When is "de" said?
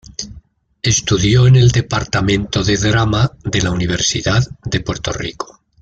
2.63-2.75, 3.43-3.61, 4.65-4.79